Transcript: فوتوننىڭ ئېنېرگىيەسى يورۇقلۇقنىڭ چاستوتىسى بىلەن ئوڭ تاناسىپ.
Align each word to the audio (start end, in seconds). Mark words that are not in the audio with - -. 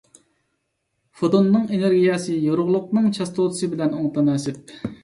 فوتوننىڭ 1.19 1.69
ئېنېرگىيەسى 1.75 2.41
يورۇقلۇقنىڭ 2.49 3.13
چاستوتىسى 3.21 3.73
بىلەن 3.77 3.97
ئوڭ 4.01 4.15
تاناسىپ. 4.19 4.79